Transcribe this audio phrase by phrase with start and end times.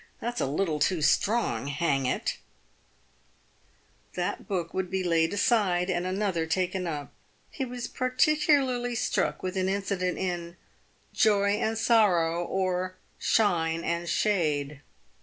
[0.19, 2.39] That's a little too strong, hang it!"
[4.15, 7.13] That book would be laid aside and another taken up.
[7.51, 10.57] He was par ticularly struck with an incident in"
[11.23, 14.81] Joy and Soeeow, oe Shine and Shade."